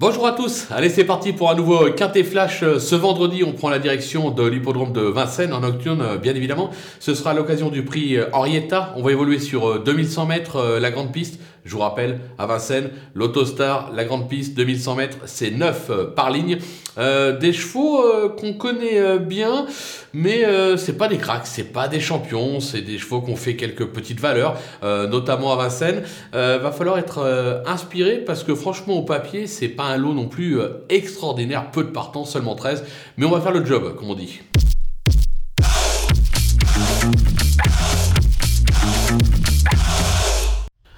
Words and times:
Bonjour 0.00 0.26
à 0.26 0.32
tous, 0.32 0.66
allez 0.70 0.88
c'est 0.88 1.04
parti 1.04 1.34
pour 1.34 1.50
un 1.50 1.54
nouveau 1.54 1.90
Quintet 1.90 2.24
Flash. 2.24 2.64
Ce 2.78 2.94
vendredi, 2.94 3.44
on 3.44 3.52
prend 3.52 3.68
la 3.68 3.78
direction 3.78 4.30
de 4.30 4.46
l'hippodrome 4.46 4.94
de 4.94 5.02
Vincennes 5.02 5.52
en 5.52 5.60
nocturne, 5.60 6.16
bien 6.16 6.34
évidemment. 6.34 6.70
Ce 7.00 7.12
sera 7.12 7.34
l'occasion 7.34 7.68
du 7.68 7.84
prix 7.84 8.16
Henrietta. 8.32 8.94
On 8.96 9.02
va 9.02 9.12
évoluer 9.12 9.38
sur 9.38 9.78
2100 9.84 10.24
mètres, 10.24 10.78
la 10.80 10.90
grande 10.90 11.12
piste. 11.12 11.38
Je 11.64 11.74
vous 11.74 11.80
rappelle, 11.80 12.20
à 12.38 12.46
Vincennes, 12.46 12.90
l'Autostar, 13.14 13.90
la 13.94 14.04
grande 14.04 14.28
piste, 14.28 14.56
2100 14.56 14.94
mètres, 14.94 15.18
c'est 15.26 15.50
9 15.50 15.86
euh, 15.90 16.04
par 16.06 16.30
ligne. 16.30 16.58
Euh, 16.98 17.38
des 17.38 17.52
chevaux 17.52 18.02
euh, 18.04 18.28
qu'on 18.28 18.54
connaît 18.54 19.18
bien, 19.18 19.66
mais 20.12 20.44
c'est 20.76 20.98
pas 20.98 21.08
des 21.08 21.18
cracks, 21.18 21.46
c'est 21.46 21.72
pas 21.72 21.88
des 21.88 22.00
champions, 22.00 22.60
c'est 22.60 22.82
des 22.82 22.98
chevaux 22.98 23.22
qui 23.22 23.30
ont 23.30 23.36
fait 23.36 23.56
quelques 23.56 23.86
petites 23.86 24.20
valeurs, 24.20 24.56
notamment 24.82 25.52
à 25.52 25.56
Vincennes. 25.56 26.02
va 26.32 26.72
falloir 26.72 26.98
être 26.98 27.62
inspiré 27.66 28.16
parce 28.18 28.42
que 28.42 28.54
franchement, 28.54 28.94
au 28.94 29.02
papier, 29.02 29.46
c'est 29.46 29.68
pas 29.68 29.84
un 29.84 29.96
lot 29.96 30.14
non 30.14 30.26
plus 30.26 30.58
extraordinaire, 30.88 31.70
peu 31.70 31.84
de 31.84 31.90
partants, 31.90 32.24
seulement 32.24 32.54
13, 32.54 32.84
mais 33.16 33.26
on 33.26 33.30
va 33.30 33.40
faire 33.40 33.52
le 33.52 33.64
job, 33.64 33.94
comme 33.96 34.10
on 34.10 34.14
dit. 34.14 34.40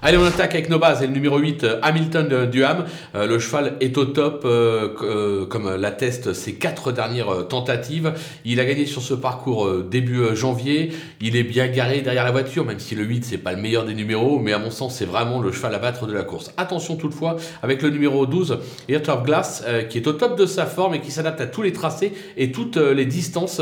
Allez, 0.05 0.17
on 0.17 0.25
attaque 0.25 0.55
avec 0.55 0.69
nos 0.69 0.81
bases. 0.81 1.01
Et 1.01 1.07
le 1.07 1.13
numéro 1.13 1.39
8, 1.39 1.63
euh, 1.63 1.79
Hamilton 1.81 2.51
Duham. 2.51 2.87
Euh, 3.15 3.29
le 3.29 3.39
cheval 3.39 3.77
est 3.79 3.97
au 3.97 4.05
top, 4.05 4.43
euh, 4.45 5.47
comme 5.47 5.77
l'attestent 5.77 6.33
ses 6.33 6.55
quatre 6.55 6.91
dernières 6.91 7.47
tentatives. 7.47 8.13
Il 8.45 8.59
a 8.59 8.65
gagné 8.65 8.85
sur 8.85 9.01
ce 9.01 9.15
parcours 9.15 9.71
début 9.85 10.35
janvier. 10.35 10.91
Il 11.21 11.37
est 11.37 11.45
bien 11.45 11.69
garé 11.69 12.01
derrière 12.01 12.25
la 12.25 12.33
voiture, 12.33 12.65
même 12.65 12.81
si 12.81 12.97
le 12.97 13.05
8, 13.05 13.25
c'est 13.25 13.39
pas 13.39 13.53
le 13.53 13.63
meilleur 13.63 13.85
des 13.85 13.95
numéros. 13.95 14.41
Mais 14.41 14.53
à 14.53 14.59
mon 14.59 14.73
sens, 14.73 14.97
c'est 14.97 15.05
vraiment 15.05 15.41
le 15.41 15.53
cheval 15.53 15.73
à 15.73 15.79
battre 15.79 16.09
de 16.09 16.13
la 16.13 16.25
course. 16.25 16.51
Attention 16.57 16.97
toutefois 16.97 17.37
avec 17.63 17.81
le 17.81 17.91
numéro 17.91 18.27
12, 18.27 18.59
Heart 18.89 19.09
of 19.09 19.23
Glass, 19.23 19.65
qui 19.89 19.99
est 19.99 20.07
au 20.09 20.15
top 20.15 20.37
de 20.37 20.47
sa 20.47 20.67
forme 20.67 20.97
et 20.97 21.01
qui 21.01 21.13
s'adapte 21.13 21.41
à 21.41 21.47
tous 21.47 21.63
les 21.63 21.73
tracés 21.73 22.13
et 22.37 22.51
toutes 22.51 22.77
les 22.77 23.07
distances 23.07 23.61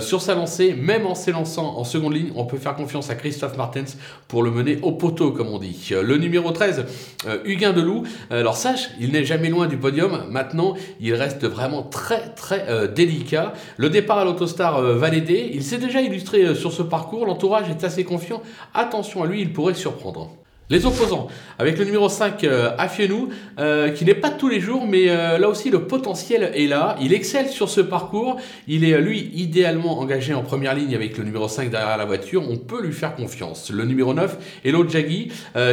sur 0.00 0.22
sa 0.22 0.34
lancée. 0.34 0.72
Même 0.72 1.04
en 1.04 1.14
s'élançant 1.14 1.76
en 1.76 1.84
seconde 1.84 2.14
ligne, 2.14 2.32
on 2.34 2.46
peut 2.46 2.56
faire 2.56 2.76
confiance 2.76 3.10
à 3.10 3.14
Christophe 3.14 3.58
Martens 3.58 3.98
pour 4.26 4.42
le 4.42 4.50
mener 4.50 4.78
au 4.80 4.92
poteau, 4.92 5.32
comme 5.32 5.48
on 5.48 5.58
dit. 5.58 5.81
Le 5.90 6.16
numéro 6.16 6.50
13, 6.50 6.84
euh, 7.26 7.38
Huguin 7.44 7.72
Deloup. 7.72 8.04
Alors 8.30 8.56
sache, 8.56 8.90
il 9.00 9.12
n'est 9.12 9.24
jamais 9.24 9.48
loin 9.48 9.66
du 9.66 9.76
podium. 9.76 10.24
Maintenant, 10.30 10.74
il 11.00 11.14
reste 11.14 11.44
vraiment 11.44 11.82
très 11.82 12.34
très 12.34 12.68
euh, 12.68 12.86
délicat. 12.86 13.52
Le 13.76 13.90
départ 13.90 14.18
à 14.18 14.24
l'autostar 14.24 14.76
euh, 14.78 14.96
va 14.96 15.10
l'aider. 15.10 15.50
Il 15.52 15.62
s'est 15.62 15.78
déjà 15.78 16.00
illustré 16.00 16.54
sur 16.54 16.72
ce 16.72 16.82
parcours. 16.82 17.26
L'entourage 17.26 17.68
est 17.68 17.84
assez 17.84 18.04
confiant. 18.04 18.42
Attention 18.74 19.22
à 19.22 19.26
lui, 19.26 19.40
il 19.40 19.52
pourrait 19.52 19.74
surprendre. 19.74 20.30
Les 20.70 20.86
opposants, 20.86 21.28
avec 21.58 21.76
le 21.76 21.84
numéro 21.84 22.08
5, 22.08 22.44
euh, 22.44 22.70
Afienou, 22.78 23.28
euh, 23.58 23.90
qui 23.90 24.06
n'est 24.06 24.14
pas 24.14 24.30
tous 24.30 24.48
les 24.48 24.58
jours, 24.58 24.86
mais 24.86 25.10
euh, 25.10 25.36
là 25.36 25.48
aussi 25.48 25.70
le 25.70 25.86
potentiel 25.86 26.50
est 26.54 26.66
là. 26.66 26.96
Il 27.00 27.12
excelle 27.12 27.48
sur 27.48 27.68
ce 27.68 27.82
parcours. 27.82 28.36
Il 28.68 28.84
est, 28.84 28.98
lui, 29.00 29.30
idéalement 29.34 29.98
engagé 29.98 30.32
en 30.32 30.42
première 30.42 30.74
ligne 30.74 30.94
avec 30.94 31.18
le 31.18 31.24
numéro 31.24 31.46
5 31.46 31.68
derrière 31.68 31.98
la 31.98 32.04
voiture. 32.06 32.42
On 32.48 32.56
peut 32.56 32.80
lui 32.80 32.92
faire 32.92 33.14
confiance. 33.14 33.70
Le 33.70 33.84
numéro 33.84 34.14
9, 34.14 34.62
Elo 34.64 34.88
Jaggi, 34.88 35.30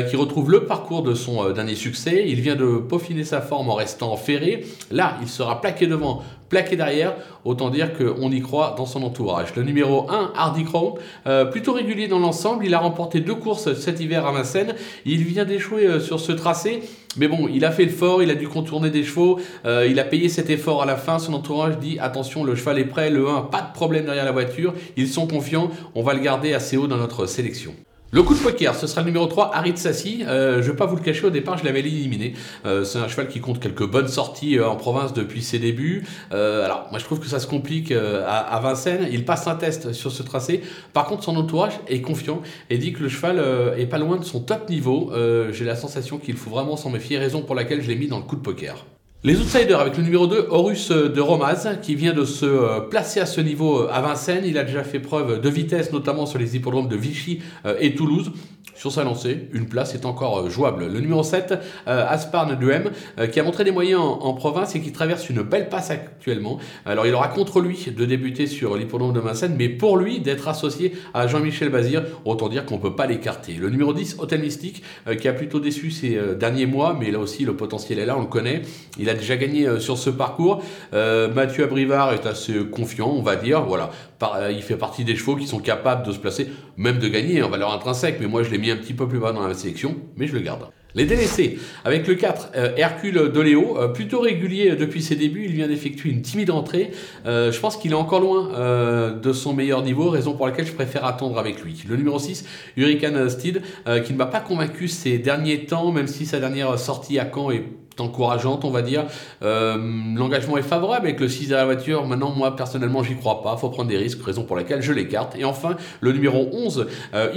qui 0.10 0.16
retrouve 0.18 0.52
le 0.52 0.66
parcours 0.66 1.04
de 1.04 1.14
son 1.14 1.50
dernier 1.52 1.76
succès. 1.76 2.26
Il 2.28 2.42
vient 2.42 2.56
de 2.56 2.78
peaufiner 2.80 3.24
sa 3.24 3.42
forme 3.42 3.70
en 3.70 3.76
restant 3.76 4.18
ferré. 4.18 4.66
Là, 4.92 5.18
il 5.22 5.30
sera 5.30 5.62
plaqué 5.62 5.88
devant 5.88 6.24
plaqué 6.50 6.76
derrière, 6.76 7.16
autant 7.46 7.70
dire 7.70 7.92
qu'on 7.94 8.32
y 8.32 8.42
croit 8.42 8.76
dans 8.78 8.86
son 8.86 9.04
entourage. 9.04 9.56
Le 9.56 9.64
numéro 9.64 10.10
1, 10.10 10.34
Hardy 10.36 10.64
Crow, 10.64 10.98
euh, 11.28 11.46
plutôt 11.46 11.74
régulier 11.74 12.08
dans 12.08 12.20
l'ensemble, 12.20 12.66
il 12.66 12.74
a 12.74 12.80
remporté 12.80 13.22
deux 13.22 13.36
courses 13.36 13.74
cet 13.76 14.00
hiver 14.00 14.26
à 14.26 14.32
Vincennes, 14.32 14.76
il 15.06 15.24
vient 15.24 15.46
d'échouer 15.46 15.86
euh, 15.86 16.00
sur 16.00 16.20
ce 16.20 16.32
tracé, 16.32 16.82
mais 17.18 17.28
bon, 17.28 17.48
il 17.52 17.64
a 17.66 17.72
fait 17.72 17.86
le 17.86 17.92
fort, 17.92 18.22
il 18.22 18.32
a 18.32 18.36
dû 18.36 18.48
contourner 18.48 18.90
des 18.90 19.04
chevaux, 19.04 19.40
euh, 19.66 19.88
il 19.90 20.00
a 20.00 20.04
payé 20.04 20.30
cet 20.30 20.50
effort 20.50 20.82
à 20.82 20.86
la 20.86 20.96
fin, 20.96 21.20
son 21.20 21.34
entourage 21.34 21.78
dit 21.78 21.98
attention, 22.00 22.44
le 22.44 22.56
cheval 22.56 22.80
est 22.80 22.86
prêt, 22.86 23.10
le 23.10 23.28
1, 23.30 23.42
pas 23.44 23.62
de 23.62 23.74
problème 23.74 24.06
derrière 24.06 24.26
la 24.26 24.32
voiture, 24.32 24.74
ils 24.98 25.08
sont 25.08 25.28
confiants, 25.28 25.70
on 25.96 26.04
va 26.04 26.14
le 26.14 26.20
garder 26.20 26.54
assez 26.54 26.78
haut 26.78 26.88
dans 26.88 26.98
notre 26.98 27.26
sélection. 27.26 27.74
Le 28.12 28.24
coup 28.24 28.34
de 28.34 28.40
poker, 28.40 28.74
ce 28.74 28.88
sera 28.88 29.02
le 29.02 29.06
numéro 29.06 29.28
3, 29.28 29.52
Harit 29.54 29.78
Sassi. 29.78 30.24
Euh, 30.26 30.64
je 30.64 30.68
ne 30.68 30.72
vais 30.72 30.76
pas 30.76 30.88
vous 30.88 30.96
le 30.96 31.02
cacher, 31.04 31.28
au 31.28 31.30
départ, 31.30 31.60
je 31.60 31.64
l'avais 31.64 31.82
éliminé. 31.82 32.34
Euh, 32.66 32.84
c'est 32.84 32.98
un 32.98 33.08
cheval 33.08 33.28
qui 33.28 33.40
compte 33.40 33.60
quelques 33.60 33.86
bonnes 33.86 34.08
sorties 34.08 34.58
euh, 34.58 34.68
en 34.68 34.78
province 34.78 35.14
depuis 35.14 35.44
ses 35.44 35.60
débuts. 35.60 36.04
alors, 36.32 36.88
moi, 36.90 36.98
je 36.98 37.04
trouve 37.04 37.20
que 37.20 37.28
ça 37.28 37.40
se 37.40 37.46
complique 37.46 37.92
à, 37.92 38.60
Vincennes. 38.64 39.08
Il 39.12 39.26
passe 39.26 39.46
un 39.46 39.54
test 39.54 39.94
sur 39.94 40.12
ce 40.12 40.24
tracé. 40.24 40.64
Par 40.92 41.06
contre, 41.06 41.24
son 41.24 41.36
entourage 41.36 41.80
est 41.88 42.02
confiant 42.02 42.42
et 42.72 42.80
dit 42.80 42.94
que 42.94 43.04
le 43.04 43.10
cheval 43.10 43.40
est 43.78 43.86
pas 43.86 44.00
loin 44.00 44.18
de 44.18 44.26
son 44.26 44.40
top 44.40 44.70
niveau. 44.70 45.14
J'ai 45.52 45.66
la 45.66 45.76
sensation 45.76 46.18
qu'il 46.18 46.36
faut 46.36 46.50
vraiment 46.50 46.78
s'en 46.78 46.90
méfier, 46.90 47.20
raison 47.20 47.44
pour 47.44 47.54
laquelle 47.54 47.84
je 47.84 47.88
l'ai 47.88 47.96
mis 47.96 48.08
dans 48.08 48.18
le 48.18 48.24
coup 48.24 48.38
de 48.38 48.42
poker. 48.42 48.86
Les 49.22 49.38
outsiders 49.38 49.82
avec 49.82 49.98
le 49.98 50.04
numéro 50.04 50.28
2, 50.28 50.48
Horus 50.50 50.92
de 50.92 51.20
Romaz, 51.20 51.68
qui 51.82 51.96
vient 51.96 52.14
de 52.14 52.24
se 52.24 52.46
euh, 52.46 52.80
placer 52.80 53.20
à 53.20 53.26
ce 53.26 53.42
niveau 53.42 53.82
euh, 53.82 53.90
à 53.92 54.00
Vincennes. 54.00 54.46
Il 54.46 54.58
a 54.58 54.64
déjà 54.64 54.86
fait 54.86 55.00
preuve 55.00 55.42
de 55.42 55.50
vitesse, 55.50 55.92
notamment 55.92 56.26
sur 56.26 56.40
les 56.40 56.56
hippodromes 56.56 56.88
de 56.88 56.96
Vichy 56.96 57.42
euh, 57.66 57.76
et 57.82 57.96
Toulouse. 57.96 58.32
Sur 58.76 58.94
sa 58.94 59.04
lancée, 59.04 59.50
une 59.52 59.68
place 59.68 59.94
est 59.94 60.06
encore 60.06 60.50
jouable. 60.50 60.86
Le 60.88 61.02
numéro 61.02 61.22
7, 61.22 61.54
Asparne 61.86 62.58
Duhem, 62.58 62.92
qui 63.30 63.38
a 63.38 63.44
montré 63.44 63.66
des 63.66 63.72
moyens 63.72 64.00
en, 64.00 64.34
province 64.34 64.74
et 64.74 64.80
qui 64.80 64.94
traverse 64.94 65.30
une 65.30 65.42
belle 65.42 65.68
passe 65.68 65.92
actuellement. 65.92 66.60
Alors 66.86 67.06
il 67.06 67.14
aura 67.14 67.28
contre 67.28 67.60
lui 67.60 67.88
de 67.94 68.06
débuter 68.06 68.48
sur 68.48 68.78
l'hippodrome 68.78 69.12
de 69.12 69.20
Vincennes, 69.20 69.56
mais 69.58 69.68
pour 69.68 69.98
lui 69.98 70.22
d'être 70.22 70.48
associé 70.48 70.94
à 71.14 71.28
Jean-Michel 71.28 71.68
Bazir, 71.68 72.04
autant 72.24 72.48
dire 72.48 72.66
qu'on 72.66 72.78
ne 72.78 72.82
peut 72.82 72.96
pas 72.96 73.06
l'écarter. 73.06 73.56
Le 73.56 73.70
numéro 73.70 73.94
10, 73.94 74.16
Hôtel 74.18 74.40
Mystique, 74.40 74.82
qui 75.20 75.28
a 75.28 75.34
plutôt 75.34 75.60
déçu 75.60 75.92
ces 75.92 76.18
derniers 76.40 76.66
mois, 76.66 76.96
mais 76.98 77.12
là 77.12 77.20
aussi 77.20 77.44
le 77.44 77.58
potentiel 77.58 78.00
est 78.00 78.06
là, 78.06 78.16
on 78.18 78.22
le 78.22 78.28
connaît. 78.28 78.62
Il 79.10 79.16
a 79.16 79.16
déjà 79.16 79.38
gagné 79.38 79.68
euh, 79.68 79.80
sur 79.80 79.98
ce 79.98 80.10
parcours. 80.10 80.64
Euh, 80.94 81.34
Mathieu 81.34 81.64
Abrivard 81.64 82.14
est 82.14 82.26
assez 82.26 82.54
confiant, 82.66 83.10
on 83.10 83.22
va 83.22 83.36
dire. 83.36 83.64
Voilà, 83.64 83.90
euh, 84.22 84.52
il 84.52 84.62
fait 84.62 84.78
partie 84.78 85.04
des 85.04 85.16
chevaux 85.16 85.36
qui 85.36 85.48
sont 85.48 85.60
capables 85.60 86.06
de 86.06 86.12
se 86.12 86.20
placer, 86.20 86.50
même 86.78 87.00
de 87.00 87.08
gagner 87.08 87.42
en 87.42 87.50
valeur 87.50 87.74
intrinsèque. 87.74 88.18
Mais 88.20 88.28
moi, 88.28 88.44
je 88.44 88.52
l'ai 88.52 88.60
mis 88.60 88.72
un 88.72 88.78
petit 88.78 88.94
peu 88.94 89.08
plus 89.08 89.20
bas 89.20 89.32
dans 89.32 89.48
la 89.48 89.54
sélection, 89.56 89.96
mais 90.16 90.28
je 90.28 90.34
le 90.34 90.42
garde. 90.42 90.70
Les 90.96 91.06
délaissés, 91.06 91.60
avec 91.86 92.08
le 92.08 92.16
4, 92.16 92.50
Hercule 92.76 93.32
Doléo, 93.32 93.78
plutôt 93.94 94.22
régulier 94.22 94.76
depuis 94.76 95.04
ses 95.04 95.16
débuts, 95.16 95.46
il 95.46 95.52
vient 95.52 95.68
d'effectuer 95.68 96.10
une 96.10 96.24
timide 96.24 96.50
entrée. 96.50 96.90
je 97.26 97.60
pense 97.60 97.78
qu'il 97.78 97.92
est 97.92 97.96
encore 97.96 98.22
loin 98.22 99.12
de 99.12 99.34
son 99.34 99.54
meilleur 99.54 99.84
niveau, 99.84 100.10
raison 100.10 100.34
pour 100.34 100.48
laquelle 100.48 100.66
je 100.66 100.74
préfère 100.74 101.06
attendre 101.06 101.38
avec 101.38 101.62
lui. 101.64 101.84
Le 101.88 101.96
numéro 101.96 102.18
6, 102.18 102.44
Hurricane 102.76 103.30
Steed, 103.30 103.62
qui 104.04 104.14
ne 104.14 104.18
m'a 104.18 104.26
pas 104.26 104.40
convaincu 104.40 104.88
ces 104.88 105.20
derniers 105.20 105.66
temps, 105.66 105.92
même 105.92 106.08
si 106.08 106.26
sa 106.26 106.40
dernière 106.40 106.80
sortie 106.80 107.20
à 107.20 107.30
Caen 107.32 107.52
est 107.52 107.66
encourageante, 108.00 108.66
on 108.66 108.70
va 108.70 108.82
dire. 108.82 109.06
Euh, 109.44 109.78
l'engagement 110.16 110.58
est 110.58 110.64
favorable 110.64 111.08
avec 111.08 111.20
le 111.20 111.28
6 111.28 111.54
à 111.54 111.58
la 111.58 111.66
voiture. 111.66 112.06
Maintenant, 112.08 112.32
moi, 112.32 112.56
personnellement, 112.56 113.04
j'y 113.04 113.16
crois 113.16 113.42
pas. 113.42 113.58
faut 113.58 113.70
prendre 113.70 113.90
des 113.90 113.98
risques, 113.98 114.24
raison 114.24 114.44
pour 114.44 114.56
laquelle 114.56 114.82
je 114.82 114.94
l'écarte. 114.94 115.36
Et 115.38 115.46
enfin, 115.46 115.76
le 116.02 116.12
numéro 116.12 116.50
11, 116.52 116.88
euh, 117.14 117.30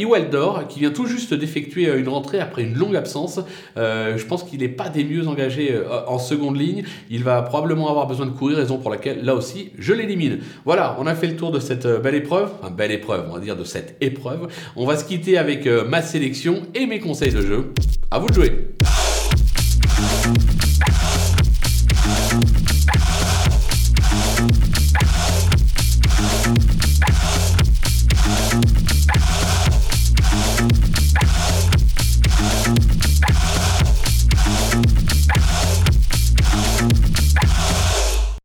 qui 0.69 0.81
vient 0.81 0.91
tout 0.91 1.07
juste 1.07 1.35
d'effectuer 1.35 1.89
euh, 1.89 1.99
une 1.99 2.09
rentrée 2.09 2.41
après 2.41 2.63
une 2.63 2.75
longue 2.75 2.97
absence. 2.97 3.41
Euh, 3.77 4.17
je 4.17 4.27
pense 4.27 4.45
qu'il 4.45 4.61
n'est 4.61 4.69
pas 4.69 4.89
des 4.89 5.05
mieux 5.05 5.27
engagés 5.29 5.75
en 6.07 6.19
seconde 6.19 6.59
ligne. 6.59 6.85
Il 7.11 7.25
va 7.25 7.43
probablement 7.43 7.89
avoir 7.89 8.07
besoin 8.07 8.27
de 8.27 8.33
courir, 8.33 8.57
raison 8.57 8.79
pour 8.79 8.91
laquelle, 8.91 9.25
là 9.25 9.35
aussi, 9.35 9.71
je 9.79 9.93
l'élimine. 9.93 10.41
Voilà, 10.65 10.97
on 10.99 11.07
a 11.07 11.15
fait 11.15 11.27
le 11.27 11.37
tour 11.37 11.51
de 11.51 11.61
cette 11.61 11.87
belle 11.87 12.15
épreuve. 12.15 12.51
Enfin, 12.61 12.73
belle 12.73 12.93
épreuve, 12.93 13.27
on 13.31 13.35
va 13.35 13.41
dire 13.41 13.57
de 13.57 13.65
cette 13.65 13.97
épreuve. 14.01 14.49
On 14.77 14.87
va 14.87 14.97
se 14.97 15.05
quitter 15.05 15.39
avec 15.39 15.67
ma 15.67 16.03
sélection 16.03 16.63
et 16.75 16.87
mes 16.87 17.01
conseils 17.01 17.33
de 17.33 17.43
jeu. 17.43 17.73
À 18.11 18.19
vous 18.19 18.29
de 18.29 18.35
jouer 18.35 18.72